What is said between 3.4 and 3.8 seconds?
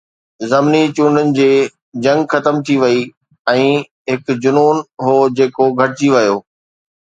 ۽